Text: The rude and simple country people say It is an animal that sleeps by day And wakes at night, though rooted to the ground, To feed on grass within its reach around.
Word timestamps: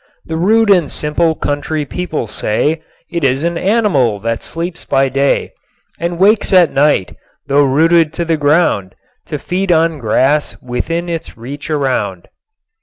The 0.25 0.35
rude 0.35 0.71
and 0.71 0.89
simple 0.91 1.35
country 1.35 1.85
people 1.85 2.25
say 2.25 2.81
It 3.11 3.23
is 3.23 3.43
an 3.43 3.55
animal 3.55 4.17
that 4.21 4.41
sleeps 4.41 4.83
by 4.83 5.09
day 5.09 5.53
And 5.99 6.17
wakes 6.17 6.51
at 6.51 6.71
night, 6.73 7.15
though 7.45 7.65
rooted 7.65 8.11
to 8.13 8.25
the 8.25 8.35
ground, 8.35 8.95
To 9.27 9.37
feed 9.37 9.71
on 9.71 9.99
grass 9.99 10.59
within 10.59 11.07
its 11.07 11.37
reach 11.37 11.69
around. 11.69 12.29